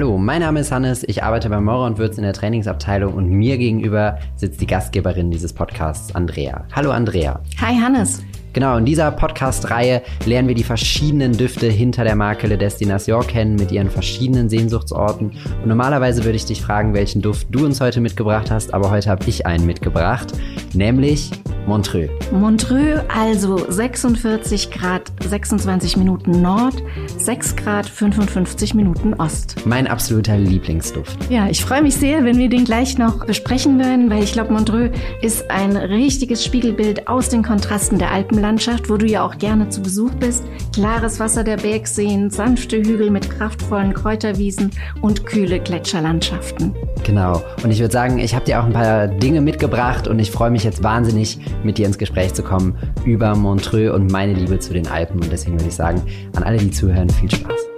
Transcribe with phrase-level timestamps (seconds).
[0.00, 3.28] Hallo, mein Name ist Hannes, ich arbeite bei Maurer und Würz in der Trainingsabteilung und
[3.28, 6.64] mir gegenüber sitzt die Gastgeberin dieses Podcasts, Andrea.
[6.72, 7.38] Hallo Andrea.
[7.60, 8.22] Hi Hannes.
[8.52, 13.54] Genau, in dieser Podcast-Reihe lernen wir die verschiedenen Düfte hinter der Marke Le Destination kennen
[13.54, 15.30] mit ihren verschiedenen Sehnsuchtsorten.
[15.62, 19.08] Und normalerweise würde ich dich fragen, welchen Duft du uns heute mitgebracht hast, aber heute
[19.08, 20.32] habe ich einen mitgebracht,
[20.74, 21.30] nämlich
[21.66, 22.10] Montreux.
[22.32, 26.82] Montreux, also 46 Grad 26 Minuten Nord,
[27.18, 29.54] 6 Grad 55 Minuten Ost.
[29.66, 31.16] Mein absoluter Lieblingsduft.
[31.30, 34.52] Ja, ich freue mich sehr, wenn wir den gleich noch besprechen werden, weil ich glaube,
[34.52, 34.90] Montreux
[35.22, 38.10] ist ein richtiges Spiegelbild aus den Kontrasten der
[38.40, 40.44] Alpenlandschaft, wo du ja auch gerne zu Besuch bist.
[40.72, 44.70] Klares Wasser der Bergseen, sanfte Hügel mit kraftvollen Kräuterwiesen
[45.02, 46.74] und kühle Gletscherlandschaften.
[47.04, 47.42] Genau.
[47.62, 50.50] Und ich würde sagen, ich habe dir auch ein paar Dinge mitgebracht und ich freue
[50.50, 54.72] mich jetzt wahnsinnig, mit dir ins Gespräch zu kommen über Montreux und meine Liebe zu
[54.72, 55.22] den Alpen.
[55.22, 56.02] Und deswegen würde ich sagen,
[56.34, 57.69] an alle, die zuhören, viel Spaß.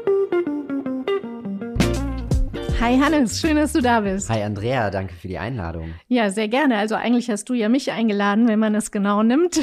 [2.93, 4.29] Hi Hannes, schön, dass du da bist.
[4.29, 5.95] Hi Andrea, danke für die Einladung.
[6.09, 6.77] Ja, sehr gerne.
[6.77, 9.59] Also eigentlich hast du ja mich eingeladen, wenn man es genau nimmt.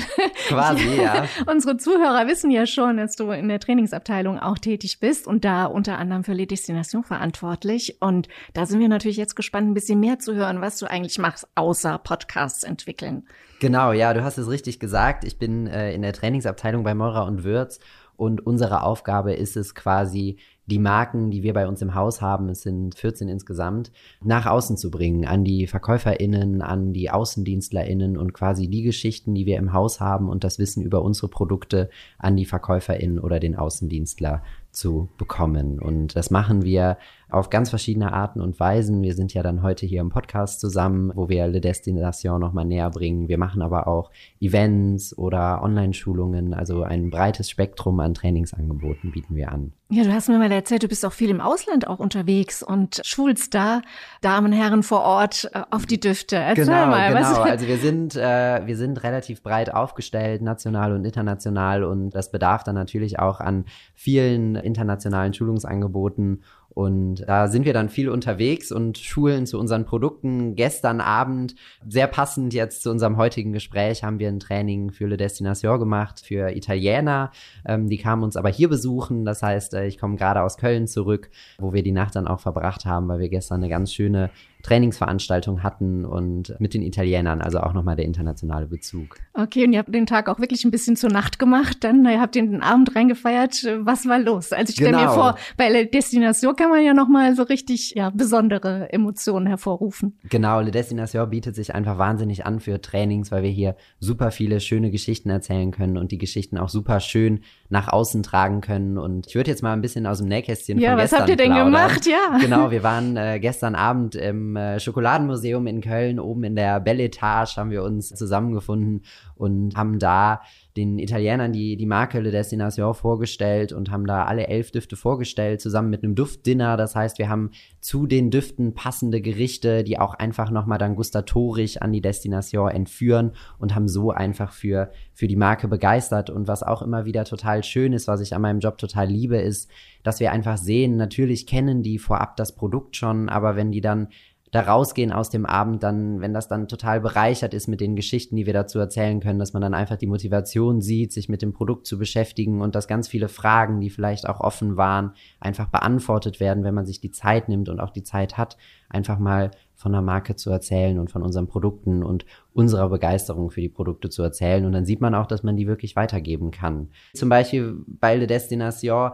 [0.48, 1.28] Quasi, ja.
[1.46, 5.66] Unsere Zuhörer wissen ja schon, dass du in der Trainingsabteilung auch tätig bist und da
[5.66, 8.02] unter anderem für Les Destination verantwortlich.
[8.02, 11.20] Und da sind wir natürlich jetzt gespannt, ein bisschen mehr zu hören, was du eigentlich
[11.20, 13.28] machst, außer Podcasts entwickeln.
[13.60, 15.24] Genau, ja, du hast es richtig gesagt.
[15.24, 17.80] Ich bin äh, in der Trainingsabteilung bei Meurer und Würz
[18.20, 20.40] und unsere Aufgabe ist es quasi,
[20.70, 23.92] die Marken, die wir bei uns im Haus haben, es sind 14 insgesamt,
[24.24, 29.46] nach außen zu bringen, an die VerkäuferInnen, an die AußendienstlerInnen und quasi die Geschichten, die
[29.46, 33.56] wir im Haus haben und das Wissen über unsere Produkte an die VerkäuferInnen oder den
[33.56, 35.80] Außendienstler zu bekommen.
[35.80, 36.98] Und das machen wir
[37.30, 39.02] auf ganz verschiedene Arten und Weisen.
[39.02, 42.90] Wir sind ja dann heute hier im Podcast zusammen, wo wir Le Destination nochmal näher
[42.92, 43.28] bringen.
[43.28, 49.52] Wir machen aber auch Events oder Online-Schulungen, also ein breites Spektrum an Trainingsangeboten bieten wir
[49.52, 49.74] an.
[49.92, 53.02] Ja, du hast mir mal erzählt, du bist auch viel im Ausland auch unterwegs und
[53.04, 53.82] schulst da
[54.22, 56.36] Damen, Herren vor Ort äh, auf die Düfte.
[56.36, 57.12] Erzähl genau, mal.
[57.12, 57.40] Genau, was?
[57.40, 62.64] also wir sind, äh, wir sind relativ breit aufgestellt, national und international und das bedarf
[62.64, 66.44] dann natürlich auch an vielen internationalen Schulungsangeboten
[66.80, 70.56] und da sind wir dann viel unterwegs und schulen zu unseren Produkten.
[70.56, 75.18] Gestern Abend, sehr passend jetzt zu unserem heutigen Gespräch, haben wir ein Training für Le
[75.18, 77.32] Destination gemacht, für Italiener.
[77.66, 79.26] Ähm, die kamen uns aber hier besuchen.
[79.26, 82.40] Das heißt, äh, ich komme gerade aus Köln zurück, wo wir die Nacht dann auch
[82.40, 84.30] verbracht haben, weil wir gestern eine ganz schöne
[84.64, 89.16] Trainingsveranstaltung hatten und mit den Italienern, also auch nochmal der internationale Bezug.
[89.34, 92.20] Okay, und ihr habt den Tag auch wirklich ein bisschen zur Nacht gemacht, dann ihr
[92.20, 93.64] habt den Abend reingefeiert.
[93.80, 94.52] Was war los?
[94.52, 95.04] Also ich stelle genau.
[95.04, 100.18] mir vor, bei Le Destination kann man ja nochmal so richtig ja, besondere Emotionen hervorrufen.
[100.30, 104.60] Genau, Le Destination bietet sich einfach wahnsinnig an für Trainings, weil wir hier super viele
[104.60, 108.98] schöne Geschichten erzählen können und die Geschichten auch super schön nach außen tragen können.
[108.98, 111.22] Und ich würde jetzt mal ein bisschen aus dem Nähkästchen ja, von gestern Ja, was
[111.22, 111.72] habt ihr denn plaudern.
[111.72, 112.06] gemacht?
[112.06, 112.38] Ja.
[112.40, 117.04] Genau, wir waren äh, gestern Abend im äh, Schokoladenmuseum in Köln, oben in der Belle
[117.04, 119.04] Etage haben wir uns zusammengefunden
[119.36, 120.42] und haben da
[120.80, 125.62] den Italienern die, die Marke Le Destination vorgestellt und haben da alle elf Düfte vorgestellt,
[125.62, 126.78] zusammen mit einem Duftdinner.
[126.78, 127.52] Das heißt, wir haben
[127.82, 133.32] zu den Düften passende Gerichte, die auch einfach nochmal dann gustatorisch an die Destination entführen
[133.58, 136.30] und haben so einfach für, für die Marke begeistert.
[136.30, 139.38] Und was auch immer wieder total schön ist, was ich an meinem Job total liebe,
[139.38, 139.70] ist,
[140.04, 144.08] dass wir einfach sehen, natürlich kennen die vorab das Produkt schon, aber wenn die dann
[144.52, 148.36] da rausgehen aus dem Abend, dann, wenn das dann total bereichert ist mit den Geschichten,
[148.36, 151.54] die wir dazu erzählen können, dass man dann einfach die Motivation sieht, sich mit dem
[151.54, 156.40] Produkt zu beschäftigen und dass ganz viele Fragen, die vielleicht auch offen waren, einfach beantwortet
[156.40, 158.58] werden, wenn man sich die Zeit nimmt und auch die Zeit hat,
[158.90, 163.62] einfach mal von der Marke zu erzählen und von unseren Produkten und unserer Begeisterung für
[163.62, 164.66] die Produkte zu erzählen.
[164.66, 166.90] Und dann sieht man auch, dass man die wirklich weitergeben kann.
[167.14, 169.12] Zum Beispiel bei Le Destination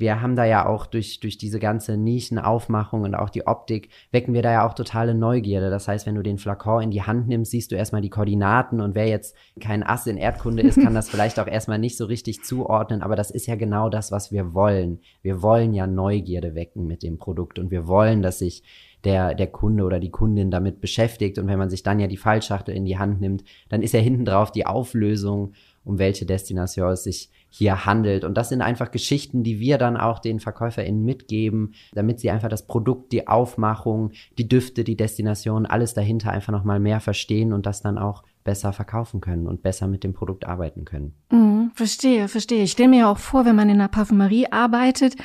[0.00, 4.32] wir haben da ja auch durch, durch diese ganze Nischenaufmachung und auch die Optik, wecken
[4.32, 5.68] wir da ja auch totale Neugierde.
[5.68, 8.80] Das heißt, wenn du den Flakon in die Hand nimmst, siehst du erstmal die Koordinaten
[8.80, 12.06] und wer jetzt kein Ass in Erdkunde ist, kann das vielleicht auch erstmal nicht so
[12.06, 15.00] richtig zuordnen, aber das ist ja genau das, was wir wollen.
[15.20, 18.62] Wir wollen ja Neugierde wecken mit dem Produkt und wir wollen, dass sich
[19.04, 22.16] der, der Kunde oder die Kundin damit beschäftigt und wenn man sich dann ja die
[22.16, 25.52] Fallschachtel in die Hand nimmt, dann ist ja hinten drauf die Auflösung,
[25.84, 28.24] um welche Destination es sich hier handelt.
[28.24, 32.48] Und das sind einfach Geschichten, die wir dann auch den VerkäuferInnen mitgeben, damit sie einfach
[32.48, 37.66] das Produkt, die Aufmachung, die Düfte, die Destination, alles dahinter einfach nochmal mehr verstehen und
[37.66, 41.14] das dann auch besser verkaufen können und besser mit dem Produkt arbeiten können.
[41.30, 42.62] Mhm, verstehe, verstehe.
[42.62, 45.16] Ich stelle mir auch vor, wenn man in einer Parfümerie arbeitet,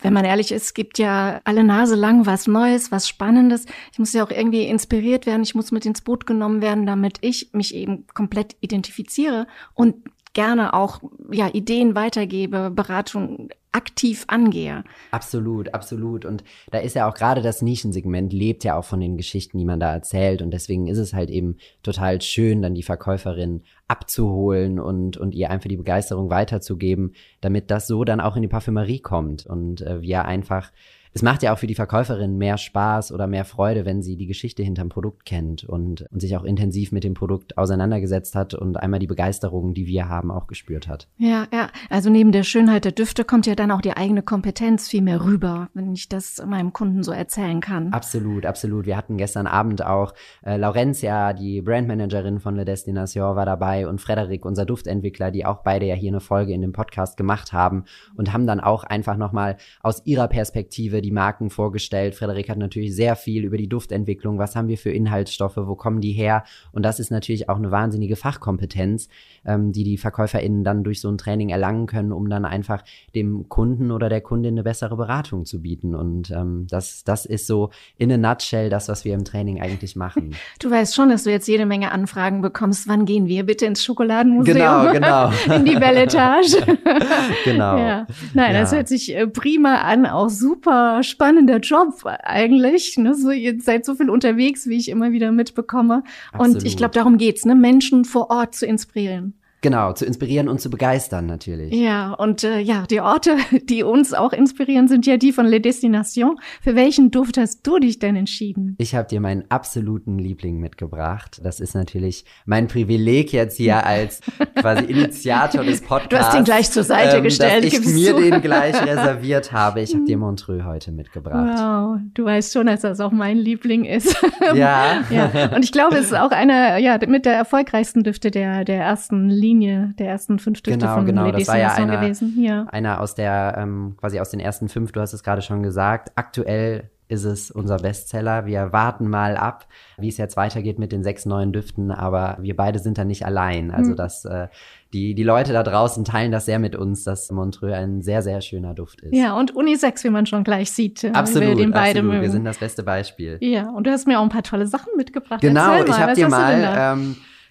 [0.00, 3.64] wenn man ehrlich ist, gibt ja alle Nase lang was Neues, was Spannendes.
[3.92, 7.18] Ich muss ja auch irgendwie inspiriert werden, ich muss mit ins Boot genommen werden, damit
[7.20, 9.96] ich mich eben komplett identifiziere und
[10.34, 11.00] gerne auch
[11.30, 14.84] ja Ideen weitergebe, Beratung aktiv angehe.
[15.10, 16.24] Absolut, absolut.
[16.24, 19.64] Und da ist ja auch gerade das Nischensegment lebt ja auch von den Geschichten, die
[19.64, 20.42] man da erzählt.
[20.42, 25.50] Und deswegen ist es halt eben total schön, dann die Verkäuferin abzuholen und, und ihr
[25.50, 30.00] einfach die Begeisterung weiterzugeben, damit das so dann auch in die Parfümerie kommt und äh,
[30.00, 30.70] wir einfach
[31.14, 34.26] es macht ja auch für die Verkäuferin mehr Spaß oder mehr Freude, wenn sie die
[34.26, 38.76] Geschichte hinterm Produkt kennt und, und sich auch intensiv mit dem Produkt auseinandergesetzt hat und
[38.76, 41.06] einmal die Begeisterung, die wir haben, auch gespürt hat.
[41.16, 41.68] Ja, ja.
[41.88, 45.24] Also neben der Schönheit der Düfte kommt ja dann auch die eigene Kompetenz viel mehr
[45.24, 47.92] rüber, wenn ich das meinem Kunden so erzählen kann.
[47.92, 48.84] Absolut, absolut.
[48.84, 50.14] Wir hatten gestern Abend auch
[50.44, 55.62] äh, Laurencia, die Brandmanagerin von Le Destination, war dabei und Frederik, unser Duftentwickler, die auch
[55.62, 57.84] beide ja hier eine Folge in dem Podcast gemacht haben
[58.16, 62.14] und haben dann auch einfach nochmal aus ihrer Perspektive die Marken vorgestellt.
[62.14, 64.38] Frederik hat natürlich sehr viel über die Duftentwicklung.
[64.38, 65.56] Was haben wir für Inhaltsstoffe?
[65.56, 66.44] Wo kommen die her?
[66.72, 69.08] Und das ist natürlich auch eine wahnsinnige Fachkompetenz,
[69.44, 72.82] ähm, die die VerkäuferInnen dann durch so ein Training erlangen können, um dann einfach
[73.14, 75.94] dem Kunden oder der Kundin eine bessere Beratung zu bieten.
[75.94, 79.96] Und ähm, das, das ist so in a nutshell das, was wir im Training eigentlich
[79.96, 80.34] machen.
[80.60, 82.88] Du weißt schon, dass du jetzt jede Menge Anfragen bekommst.
[82.88, 84.56] Wann gehen wir bitte ins Schokoladenmuseum?
[84.56, 85.32] Genau, genau.
[85.56, 86.56] in die Belletage.
[87.44, 87.76] genau.
[87.76, 88.06] Ja.
[88.32, 88.60] Nein, ja.
[88.60, 92.96] das hört sich äh, prima an, auch super spannender Job eigentlich.
[92.96, 93.14] Ne?
[93.14, 96.04] So, ihr seid so viel unterwegs, wie ich immer wieder mitbekomme.
[96.32, 96.56] Absolut.
[96.56, 97.54] Und ich glaube, darum geht's, ne?
[97.54, 99.34] Menschen vor Ort zu inspirieren.
[99.64, 101.72] Genau, zu inspirieren und zu begeistern natürlich.
[101.72, 105.58] Ja, und äh, ja, die Orte, die uns auch inspirieren, sind ja die von Le
[105.58, 106.36] Destination.
[106.60, 108.76] Für welchen Duft hast du dich denn entschieden?
[108.76, 111.40] Ich habe dir meinen absoluten Liebling mitgebracht.
[111.42, 114.20] Das ist natürlich mein Privileg jetzt hier als
[114.54, 116.08] quasi Initiator des Podcasts.
[116.10, 117.64] Du hast ihn gleich zur Seite ähm, gestellt.
[117.64, 118.20] Dass ich mir zu.
[118.20, 119.80] den gleich reserviert habe.
[119.80, 121.58] Ich habe dir Montreux heute mitgebracht.
[121.58, 124.14] Wow, du weißt schon, dass das auch mein Liebling ist.
[124.54, 125.04] Ja.
[125.08, 125.54] ja.
[125.56, 129.30] Und ich glaube, es ist auch einer, ja, mit der erfolgreichsten Düfte der, der ersten
[129.30, 131.30] Linie Linie der ersten fünf Düfte genau, von genau.
[131.30, 132.34] Das war ja einer, gewesen.
[132.38, 132.66] Ja.
[132.70, 136.12] einer aus der, ähm, quasi aus den ersten fünf, du hast es gerade schon gesagt.
[136.16, 138.46] Aktuell ist es unser Bestseller.
[138.46, 139.66] Wir warten mal ab,
[139.98, 143.26] wie es jetzt weitergeht mit den sechs neuen Düften, aber wir beide sind da nicht
[143.26, 143.70] allein.
[143.70, 143.96] Also mhm.
[143.96, 144.48] das, äh,
[144.94, 148.40] die, die Leute da draußen teilen das sehr mit uns, dass Montreux ein sehr, sehr
[148.40, 149.14] schöner Duft ist.
[149.14, 151.04] Ja, und Unisex, wie man schon gleich sieht.
[151.14, 152.22] Absolut, wir den beide absolut.
[152.22, 153.36] Wir sind das beste Beispiel.
[153.40, 155.42] Ja, und du hast mir auch ein paar tolle Sachen mitgebracht.
[155.42, 156.96] Genau, Erzähl ich habe dir mal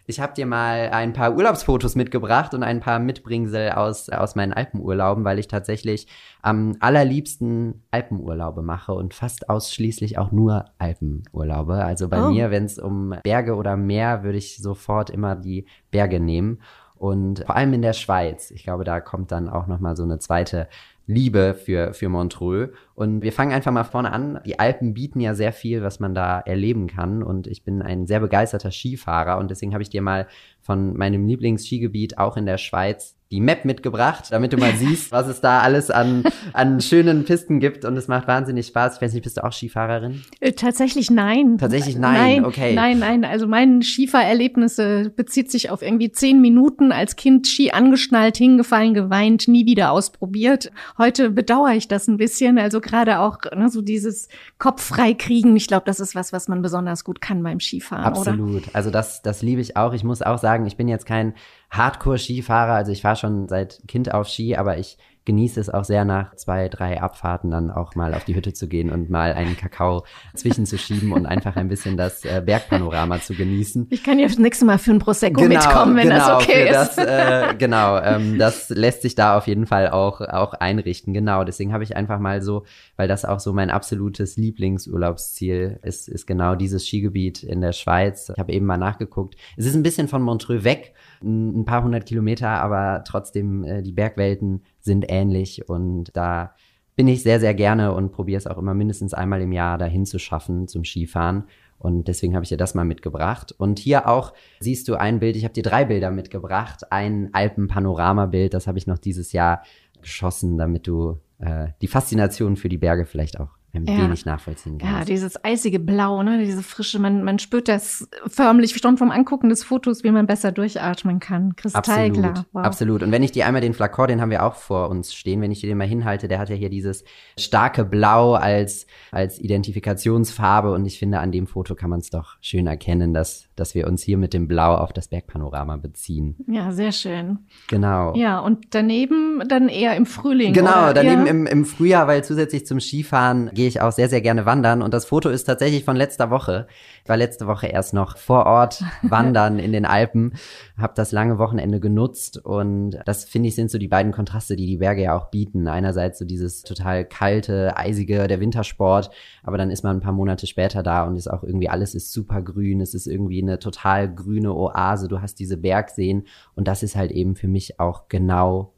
[0.05, 4.53] ich habe dir mal ein paar Urlaubsfotos mitgebracht und ein paar Mitbringsel aus, aus meinen
[4.53, 6.07] Alpenurlauben, weil ich tatsächlich
[6.41, 11.75] am allerliebsten Alpenurlaube mache und fast ausschließlich auch nur Alpenurlaube.
[11.75, 12.29] Also bei oh.
[12.31, 16.59] mir, wenn es um Berge oder Meer, würde ich sofort immer die Berge nehmen.
[16.95, 18.49] Und vor allem in der Schweiz.
[18.51, 20.69] Ich glaube, da kommt dann auch noch mal so eine zweite
[21.05, 22.69] Liebe für, für Montreux.
[22.95, 24.39] Und wir fangen einfach mal vorne an.
[24.45, 27.23] Die Alpen bieten ja sehr viel, was man da erleben kann.
[27.23, 29.37] Und ich bin ein sehr begeisterter Skifahrer.
[29.37, 30.27] Und deswegen habe ich dir mal
[30.63, 35.27] von meinem Lieblingsskigebiet auch in der Schweiz die Map mitgebracht, damit du mal siehst, was
[35.27, 36.23] es da alles an,
[36.53, 37.83] an schönen Pisten gibt.
[37.83, 38.97] Und es macht wahnsinnig Spaß.
[38.97, 40.21] Ich weiß nicht, bist du auch Skifahrerin?
[40.39, 41.57] Äh, tatsächlich nein.
[41.57, 42.75] Tatsächlich nein, nein okay.
[42.75, 43.25] Nein, nein.
[43.25, 49.47] Also mein Skifahrerlebnisse bezieht sich auf irgendwie zehn Minuten als Kind Ski angeschnallt, hingefallen, geweint,
[49.47, 50.71] nie wieder ausprobiert.
[50.99, 52.59] Heute bedauere ich das ein bisschen.
[52.59, 54.27] Also gerade auch ne, so dieses
[54.59, 55.55] Kopf frei kriegen.
[55.55, 58.05] Ich glaube, das ist was, was man besonders gut kann beim Skifahren.
[58.05, 58.67] Absolut.
[58.67, 58.75] Oder?
[58.75, 59.93] Also das, das liebe ich auch.
[59.93, 61.33] Ich muss auch sagen, ich bin jetzt kein
[61.71, 62.73] Hardcore-Skifahrer.
[62.73, 66.35] Also ich fahre schon seit Kind auf Ski, aber ich genieße es auch sehr nach
[66.35, 70.03] zwei, drei Abfahrten dann auch mal auf die Hütte zu gehen und mal einen Kakao
[70.35, 73.87] zwischenzuschieben und einfach ein bisschen das äh, Bergpanorama zu genießen.
[73.89, 76.69] Ich kann ja das nächste Mal für ein Prosecco genau, mitkommen, wenn genau, das okay
[76.69, 76.97] ist.
[76.97, 81.13] Das, äh, genau, ähm, das lässt sich da auf jeden Fall auch, auch einrichten.
[81.13, 82.65] Genau, deswegen habe ich einfach mal so,
[82.97, 88.29] weil das auch so mein absolutes Lieblingsurlaubsziel ist, ist genau dieses Skigebiet in der Schweiz.
[88.29, 89.35] Ich habe eben mal nachgeguckt.
[89.57, 90.93] Es ist ein bisschen von Montreux weg,
[91.23, 96.53] ein paar hundert Kilometer, aber trotzdem äh, die Bergwelten sind ähnlich und da
[96.95, 100.05] bin ich sehr, sehr gerne und probiere es auch immer mindestens einmal im Jahr dahin
[100.05, 101.45] zu schaffen zum Skifahren.
[101.79, 103.51] Und deswegen habe ich dir das mal mitgebracht.
[103.51, 106.91] Und hier auch siehst du ein Bild, ich habe dir drei Bilder mitgebracht.
[106.91, 109.63] Ein Alpenpanoramabild, das habe ich noch dieses Jahr
[110.01, 114.03] geschossen, damit du äh, die Faszination für die Berge vielleicht auch ein ja.
[114.03, 114.93] wenig nachvollziehen kannst.
[114.93, 119.49] Ja, dieses eisige Blau, ne, diese frische, man, man spürt das förmlich schon vom Angucken
[119.49, 121.55] des Fotos, wie man besser durchatmen kann.
[121.55, 122.29] Kristallklar.
[122.29, 122.63] Absolut, wow.
[122.63, 123.03] absolut.
[123.03, 125.51] Und wenn ich dir einmal den Flakor, den haben wir auch vor uns stehen, wenn
[125.51, 127.03] ich dir den mal hinhalte, der hat ja hier dieses
[127.37, 132.37] starke Blau als, als Identifikationsfarbe und ich finde, an dem Foto kann man es doch
[132.41, 136.35] schön erkennen, dass dass wir uns hier mit dem Blau auf das Bergpanorama beziehen.
[136.47, 137.39] Ja, sehr schön.
[137.67, 138.15] Genau.
[138.15, 140.53] Ja, und daneben dann eher im Frühling.
[140.53, 140.93] Genau, oder?
[140.93, 141.31] daneben ja.
[141.31, 144.81] im, im Frühjahr, weil zusätzlich zum Skifahren gehe ich auch sehr, sehr gerne wandern.
[144.81, 146.67] Und das Foto ist tatsächlich von letzter Woche.
[147.03, 150.33] Ich war letzte Woche erst noch vor Ort wandern in den Alpen,
[150.77, 154.65] habe das lange Wochenende genutzt und das finde ich sind so die beiden Kontraste, die
[154.65, 155.67] die Berge ja auch bieten.
[155.67, 159.11] Einerseits so dieses total kalte, eisige, der Wintersport,
[159.43, 162.11] aber dann ist man ein paar Monate später da und ist auch irgendwie alles ist
[162.11, 166.83] super grün, es ist irgendwie eine total grüne Oase, du hast diese Bergseen und das
[166.83, 168.73] ist halt eben für mich auch genau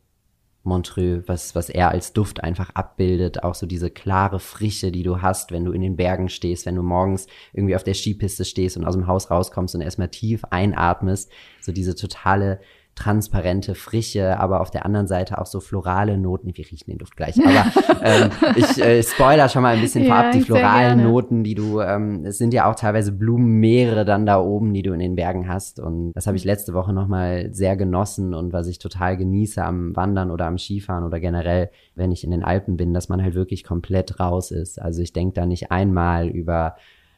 [0.65, 5.21] Montreux, was, was er als Duft einfach abbildet, auch so diese klare Frische, die du
[5.21, 8.75] hast, wenn du in den Bergen stehst, wenn du morgens irgendwie auf der Skipiste stehst
[8.75, 11.31] und aus dem Haus rauskommst und erstmal tief einatmest,
[11.61, 12.59] so diese totale
[12.95, 16.55] transparente, frische, aber auf der anderen Seite auch so florale Noten.
[16.55, 17.71] Wir riechen den Duft gleich, aber
[18.01, 22.25] ähm, ich äh, spoiler schon mal ein bisschen vorab die floralen Noten, die du, ähm,
[22.25, 25.79] es sind ja auch teilweise Blumenmeere dann da oben, die du in den Bergen hast
[25.79, 29.93] und das habe ich letzte Woche nochmal sehr genossen und was ich total genieße am
[29.95, 33.35] Wandern oder am Skifahren oder generell, wenn ich in den Alpen bin, dass man halt
[33.35, 34.81] wirklich komplett raus ist.
[34.81, 36.75] Also ich denke da nicht einmal über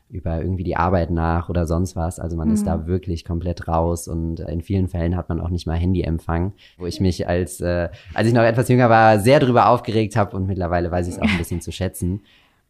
[0.09, 2.19] über irgendwie die Arbeit nach oder sonst was.
[2.19, 2.53] Also man mhm.
[2.53, 2.87] ist da mhm.
[2.87, 7.01] wirklich komplett raus und in vielen Fällen hat man auch nicht mal Handyempfang, wo ich
[7.01, 10.91] mich als, äh, als ich noch etwas jünger war, sehr drüber aufgeregt habe und mittlerweile
[10.91, 12.21] weiß ich es auch ein bisschen zu schätzen.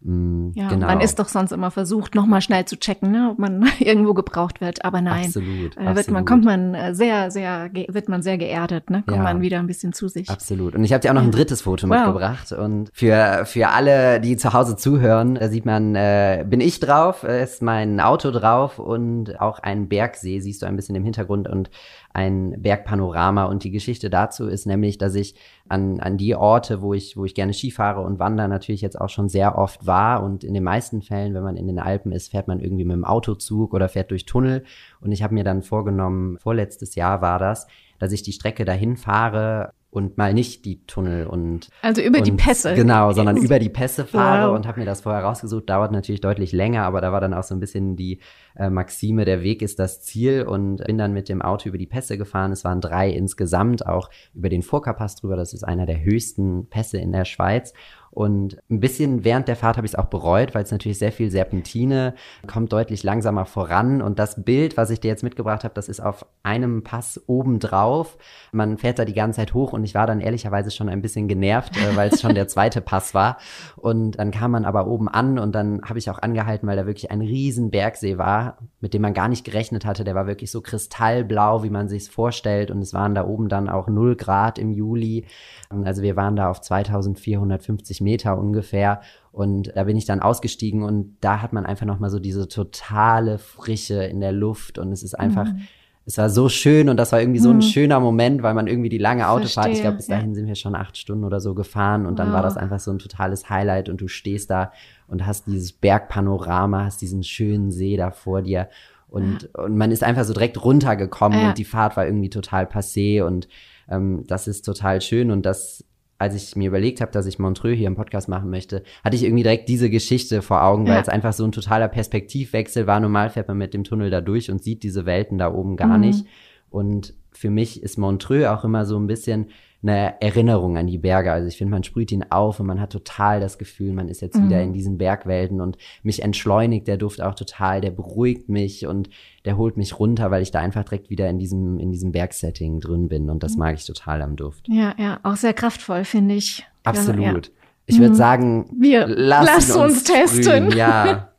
[0.01, 0.85] Mm, ja, genau.
[0.85, 4.61] man ist doch sonst immer versucht, nochmal schnell zu checken, ne, ob man irgendwo gebraucht
[4.61, 4.85] wird.
[4.85, 8.89] Aber nein, absolut, äh, wird man kommt man äh, sehr, sehr wird man sehr geerdet,
[8.89, 9.03] ne?
[9.07, 10.29] Kommt ja, man wieder ein bisschen zu sich.
[10.29, 10.75] Absolut.
[10.75, 11.97] Und ich habe dir auch noch ein drittes Foto wow.
[11.97, 12.51] mitgebracht.
[12.51, 17.23] Und für für alle, die zu Hause zuhören, da sieht man, äh, bin ich drauf,
[17.23, 21.71] ist mein Auto drauf und auch ein Bergsee siehst du ein bisschen im Hintergrund und
[22.17, 23.45] ein Bergpanorama.
[23.45, 25.35] Und die Geschichte dazu ist nämlich, dass ich
[25.69, 29.09] an, an die Orte, wo ich, wo ich gerne Skifahre und wandere, natürlich jetzt auch
[29.09, 30.23] schon sehr oft war.
[30.23, 32.95] Und in den meisten Fällen, wenn man in den Alpen ist, fährt man irgendwie mit
[32.95, 34.63] dem Autozug oder fährt durch Tunnel.
[34.99, 37.67] Und ich habe mir dann vorgenommen, vorletztes Jahr war das,
[37.99, 42.27] dass ich die Strecke dahin fahre und mal nicht die Tunnel und also über und,
[42.27, 44.55] die Pässe genau, sondern über die Pässe fahre wow.
[44.55, 45.69] und habe mir das vorher rausgesucht.
[45.69, 48.19] Dauert natürlich deutlich länger, aber da war dann auch so ein bisschen die
[48.57, 51.87] äh, Maxime, der Weg ist das Ziel und bin dann mit dem Auto über die
[51.87, 52.51] Pässe gefahren.
[52.51, 55.37] Es waren drei insgesamt, auch über den Furka-Pass drüber.
[55.37, 57.73] Das ist einer der höchsten Pässe in der Schweiz
[58.11, 61.11] und ein bisschen während der Fahrt habe ich es auch bereut, weil es natürlich sehr
[61.11, 62.15] viel Serpentine,
[62.47, 64.01] kommt deutlich langsamer voran.
[64.01, 67.59] Und das Bild, was ich dir jetzt mitgebracht habe, das ist auf einem Pass oben
[67.59, 68.17] drauf.
[68.51, 71.27] Man fährt da die ganze Zeit hoch und ich war dann ehrlicherweise schon ein bisschen
[71.27, 73.37] genervt, äh, weil es schon der zweite Pass war.
[73.75, 76.87] Und dann kam man aber oben an und dann habe ich auch angehalten, weil da
[76.87, 80.03] wirklich ein riesen Bergsee war, mit dem man gar nicht gerechnet hatte.
[80.03, 82.71] Der war wirklich so kristallblau, wie man sich es vorstellt.
[82.71, 85.25] Und es waren da oben dann auch 0 Grad im Juli.
[85.69, 89.01] Also wir waren da auf 2450 Meter ungefähr
[89.31, 93.37] und da bin ich dann ausgestiegen und da hat man einfach nochmal so diese totale
[93.37, 95.61] Frische in der Luft und es ist einfach, mhm.
[96.05, 97.61] es war so schön und das war irgendwie so ein mhm.
[97.61, 100.35] schöner Moment, weil man irgendwie die lange Autofahrt, ich glaube bis dahin ja.
[100.35, 102.35] sind wir schon acht Stunden oder so gefahren und dann wow.
[102.35, 104.71] war das einfach so ein totales Highlight und du stehst da
[105.07, 108.69] und hast dieses Bergpanorama, hast diesen schönen See da vor dir
[109.09, 109.63] und, ja.
[109.63, 111.49] und man ist einfach so direkt runtergekommen ja.
[111.49, 113.47] und die Fahrt war irgendwie total passé und
[113.89, 115.85] ähm, das ist total schön und das
[116.19, 119.23] als ich mir überlegt habe, dass ich Montreux hier im Podcast machen möchte, hatte ich
[119.23, 120.95] irgendwie direkt diese Geschichte vor Augen, ja.
[120.95, 122.99] weil es einfach so ein totaler Perspektivwechsel war.
[122.99, 125.97] Normal fährt man mit dem Tunnel da durch und sieht diese Welten da oben gar
[125.97, 126.01] mhm.
[126.01, 126.25] nicht.
[126.69, 129.47] Und für mich ist Montreux auch immer so ein bisschen
[129.83, 131.31] eine Erinnerung an die Berge.
[131.31, 134.21] Also ich finde, man sprüht ihn auf und man hat total das Gefühl, man ist
[134.21, 134.45] jetzt mhm.
[134.45, 139.09] wieder in diesen Bergwelten und mich entschleunigt der Duft auch total, der beruhigt mich und
[139.45, 142.79] der holt mich runter, weil ich da einfach direkt wieder in diesem, in diesem Bergsetting
[142.79, 143.59] drin bin und das mhm.
[143.59, 144.67] mag ich total am Duft.
[144.67, 146.65] Ja, ja, auch sehr kraftvoll, finde ich.
[146.83, 147.47] Absolut.
[147.47, 147.51] Ja.
[147.85, 148.15] Ich würde mhm.
[148.15, 150.71] sagen, wir lassen uns, uns testen.
[150.71, 151.29] Ja.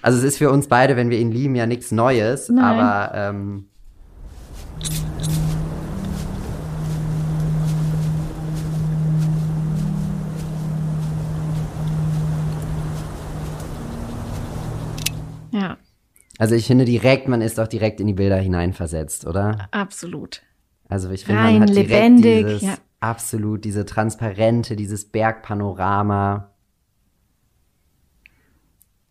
[0.00, 2.64] Also es ist für uns beide, wenn wir ihn lieben, ja nichts Neues, Nein.
[2.64, 3.66] aber ähm,
[15.52, 15.78] Ja.
[16.38, 19.68] Also ich finde direkt, man ist auch direkt in die Bilder hineinversetzt, oder?
[19.72, 20.42] Absolut.
[20.88, 22.74] Also ich finde, man hat direkt lebendig, dieses, ja.
[22.98, 26.50] absolut, diese Transparente, dieses Bergpanorama.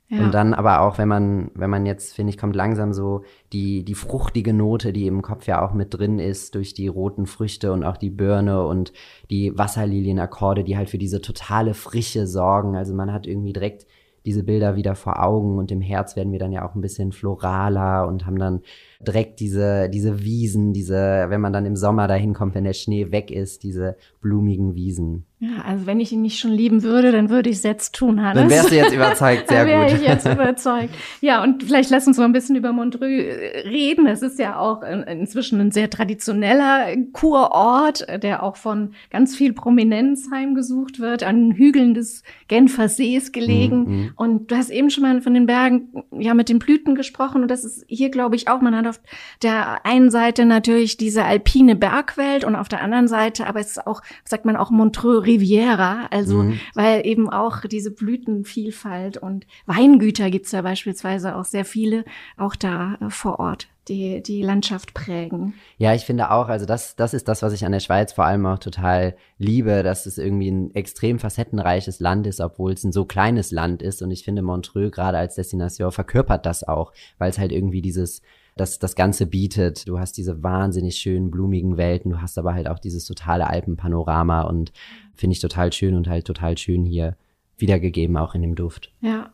[0.10, 0.24] Ja.
[0.24, 3.86] Und dann aber auch, wenn man, wenn man jetzt, finde ich, kommt langsam so die,
[3.86, 7.72] die fruchtige Note, die im Kopf ja auch mit drin ist, durch die roten Früchte
[7.72, 8.92] und auch die Birne und
[9.30, 12.76] die Wasserlilienakkorde, die halt für diese totale Frische sorgen.
[12.76, 13.86] Also man hat irgendwie direkt
[14.30, 17.12] diese Bilder wieder vor Augen und im Herz werden wir dann ja auch ein bisschen
[17.12, 18.62] floraler und haben dann
[19.00, 23.12] direkt diese, diese Wiesen, diese, wenn man dann im Sommer dahin kommt, wenn der Schnee
[23.12, 25.26] weg ist, diese blumigen Wiesen.
[25.42, 28.22] Ja, also wenn ich ihn nicht schon lieben würde, dann würde ich es jetzt tun,
[28.22, 28.42] Hannes.
[28.42, 29.92] Dann wärst du jetzt überzeugt, sehr dann gut.
[29.92, 30.94] wäre ich jetzt überzeugt.
[31.22, 34.06] Ja, und vielleicht lass uns mal ein bisschen über Montreux äh, reden.
[34.06, 40.28] Es ist ja auch inzwischen ein sehr traditioneller Kurort, der auch von ganz viel Prominenz
[40.30, 43.80] heimgesucht wird, an Hügeln des Genfer Sees gelegen.
[43.80, 44.10] Mm -hmm.
[44.18, 47.44] Und du hast eben schon mal von den Bergen, ja, mit den Blüten gesprochen.
[47.44, 48.60] Und das ist hier, glaube ich, auch.
[48.60, 49.00] Man hat auf
[49.42, 53.88] der einen Seite natürlich diese alpine Bergwelt und auf der anderen Seite, aber es ist
[53.88, 56.60] auch, sagt man auch Montreux Riviera, also mhm.
[56.74, 62.06] weil eben auch diese Blütenvielfalt und Weingüter gibt's da beispielsweise auch sehr viele,
[62.38, 65.56] auch da äh, vor Ort die, die Landschaft prägen.
[65.78, 68.26] Ja, ich finde auch, also das, das ist das, was ich an der Schweiz vor
[68.26, 72.92] allem auch total liebe, dass es irgendwie ein extrem facettenreiches Land ist, obwohl es ein
[72.92, 74.02] so kleines Land ist.
[74.02, 78.22] Und ich finde, Montreux gerade als Destination verkörpert das auch, weil es halt irgendwie dieses
[78.56, 79.88] das, das Ganze bietet.
[79.88, 84.42] Du hast diese wahnsinnig schönen, blumigen Welten, du hast aber halt auch dieses totale Alpenpanorama
[84.42, 84.72] und
[85.14, 87.16] finde ich total schön und halt total schön hier
[87.58, 88.92] wiedergegeben, auch in dem Duft.
[89.02, 89.32] Ja,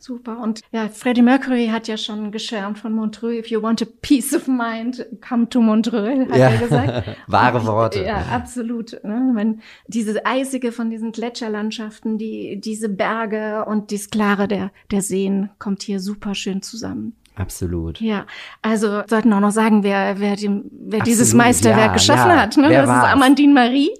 [0.00, 0.38] Super.
[0.38, 3.36] Und ja, Freddie Mercury hat ja schon geschwärmt von Montreux.
[3.36, 6.50] If you want a peace of mind, come to Montreux, hat ja.
[6.50, 7.16] er gesagt.
[7.26, 8.04] Wahre Worte.
[8.04, 8.92] Ja, absolut.
[9.02, 9.32] Ne?
[9.34, 15.50] Wenn diese eisige von diesen Gletscherlandschaften, die, diese Berge und das Klare der, der Seen
[15.58, 17.16] kommt hier super schön zusammen.
[17.38, 18.00] Absolut.
[18.00, 18.26] Ja,
[18.62, 22.40] also sollten auch noch sagen, wer, wer, dem, wer dieses Meisterwerk ja, geschaffen ja.
[22.40, 22.56] hat.
[22.56, 22.68] Ne?
[22.68, 23.06] Wer das war's?
[23.06, 23.90] ist Amandine Marie,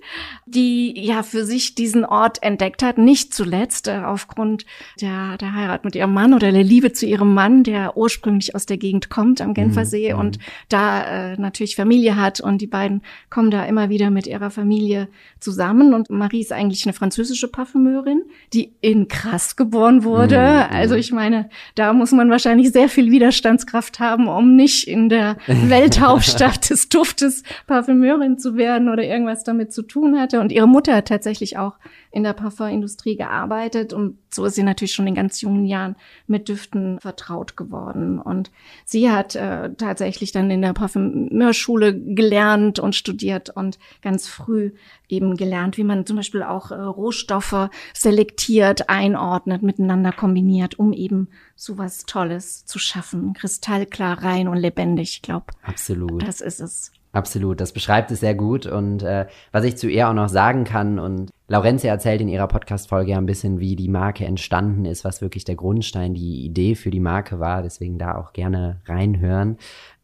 [0.50, 4.64] die ja für sich diesen Ort entdeckt hat, nicht zuletzt äh, aufgrund
[5.00, 8.67] der, der Heirat mit ihrem Mann oder der Liebe zu ihrem Mann, der ursprünglich aus
[8.67, 10.21] der Gegend kommt am Genfersee mhm.
[10.21, 10.38] und
[10.69, 15.09] da äh, natürlich Familie hat und die beiden kommen da immer wieder mit ihrer Familie
[15.40, 20.38] zusammen und Marie ist eigentlich eine französische Parfümeurin, die in Krass geboren wurde.
[20.38, 20.76] Mhm.
[20.76, 25.37] Also ich meine, da muss man wahrscheinlich sehr viel Widerstandskraft haben, um nicht in der
[25.47, 30.38] Welthauptstadt des Duftes Parfümeurin zu werden oder irgendwas damit zu tun hatte.
[30.40, 31.75] Und ihre Mutter hat tatsächlich auch
[32.11, 36.49] in der Parfumindustrie gearbeitet und so ist sie natürlich schon in ganz jungen Jahren mit
[36.49, 38.18] Düften vertraut geworden.
[38.18, 38.50] Und
[38.85, 44.73] sie hat äh, tatsächlich dann in der Parfümeurschule gelernt und studiert und ganz früh
[45.09, 51.28] eben gelernt, wie man zum Beispiel auch äh, Rohstoffe selektiert, einordnet, miteinander kombiniert, um eben
[51.57, 53.33] sowas Tolles zu schaffen.
[53.33, 55.47] Kristallklar, rein und lebendig, ich glaube.
[55.62, 56.26] Absolut.
[56.26, 56.92] Das ist es.
[57.12, 58.67] Absolut, das beschreibt es sehr gut.
[58.67, 62.49] Und äh, was ich zu ihr auch noch sagen kann, und Laurenzia erzählt in ihrer
[62.49, 66.75] Podcast-Folge ja ein bisschen, wie die Marke entstanden ist, was wirklich der Grundstein, die Idee
[66.75, 67.62] für die Marke war.
[67.62, 69.57] Deswegen da auch gerne reinhören.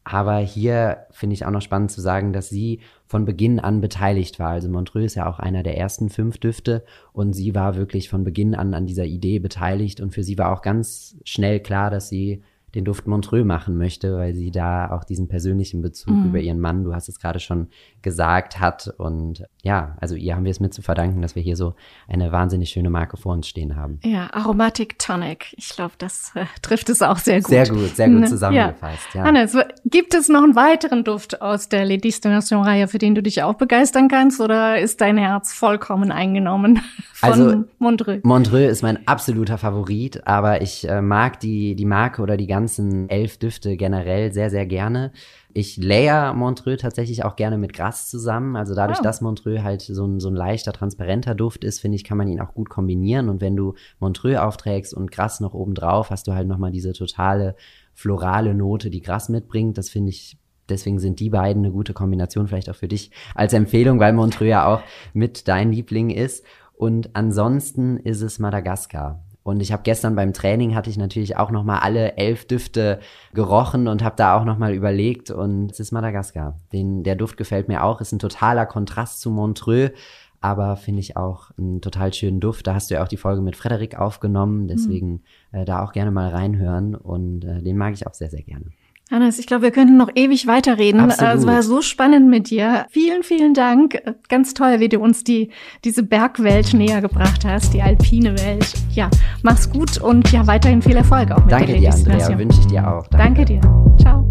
[0.05, 4.39] Aber hier finde ich auch noch spannend zu sagen, dass sie von Beginn an beteiligt
[4.39, 4.51] war.
[4.51, 8.23] Also Montreux ist ja auch einer der ersten fünf Düfte und sie war wirklich von
[8.23, 12.11] Beginn an an dieser Idee beteiligt und für sie war auch ganz schnell klar, dass
[12.11, 12.43] sie
[12.75, 16.27] den Duft Montreux machen möchte, weil sie da auch diesen persönlichen Bezug mhm.
[16.27, 17.69] über ihren Mann, du hast es gerade schon
[18.03, 18.93] gesagt, hat.
[18.99, 21.75] Und ja, also ihr haben wir es mit zu verdanken, dass wir hier so
[22.09, 24.01] eine wahnsinnig schöne Marke vor uns stehen haben.
[24.03, 25.55] Ja, Aromatic Tonic.
[25.57, 27.49] Ich glaube, das äh, trifft es auch sehr gut.
[27.51, 28.27] Sehr gut, sehr gut ne?
[28.27, 29.15] zusammengefasst.
[29.15, 29.21] Ja.
[29.21, 29.27] ja.
[29.27, 33.43] Hannes, gibt es noch einen weiteren Duft aus der Le Destination-Reihe, für den du dich
[33.43, 34.41] auch begeistern kannst?
[34.41, 36.81] Oder ist dein Herz vollkommen eingenommen
[37.13, 38.21] von also, Montreux?
[38.25, 42.64] Montreux ist mein absoluter Favorit, aber ich äh, mag die, die Marke oder die ganze
[42.65, 45.13] ganzen elf Düfte generell sehr, sehr gerne.
[45.53, 48.57] Ich layer Montreux tatsächlich auch gerne mit Gras zusammen.
[48.57, 49.03] Also dadurch, oh.
[49.03, 52.27] dass Montreux halt so ein, so ein leichter, transparenter Duft ist, finde ich, kann man
[52.27, 53.29] ihn auch gut kombinieren.
[53.29, 56.95] Und wenn du Montreux aufträgst und Gras noch oben drauf, hast du halt nochmal diese
[56.95, 57.55] totale
[57.93, 59.77] florale Note, die Gras mitbringt.
[59.77, 60.39] Das finde ich
[60.71, 64.49] deswegen sind die beiden eine gute Kombination, vielleicht auch für dich als Empfehlung, weil Montreux
[64.49, 64.81] ja auch
[65.13, 66.47] mit dein Liebling ist.
[66.73, 69.23] Und ansonsten ist es Madagaskar.
[69.45, 72.99] Und ich habe gestern beim Training hatte ich natürlich auch noch mal alle elf Düfte
[73.35, 75.31] gerochen und habe da auch noch mal überlegt.
[75.31, 76.59] Und es ist Madagaskar.
[76.73, 78.01] Den, der Duft gefällt mir auch.
[78.01, 79.93] Ist ein totaler Kontrast zu Montreux,
[80.41, 82.67] aber finde ich auch einen total schönen Duft.
[82.67, 84.67] Da hast du ja auch die Folge mit Frederik aufgenommen.
[84.67, 85.61] Deswegen mhm.
[85.61, 86.95] äh, da auch gerne mal reinhören.
[86.95, 88.71] Und äh, den mag ich auch sehr, sehr gerne.
[89.11, 91.01] Hannes, ich glaube, wir könnten noch ewig weiterreden.
[91.01, 91.35] Absolut.
[91.35, 92.87] Es war so spannend mit dir.
[92.91, 94.01] Vielen, vielen Dank.
[94.29, 95.51] Ganz toll, wie du uns die,
[95.85, 98.73] diese Bergwelt näher gebracht hast, die alpine Welt.
[98.93, 99.11] Ja,
[99.43, 102.39] mach's gut und ja, weiterhin viel Erfolg auch mit Danke dir, Andrea.
[102.39, 103.07] Wünsche ich dir auch.
[103.09, 103.45] Danke.
[103.45, 103.61] Danke dir.
[104.01, 104.27] Ciao.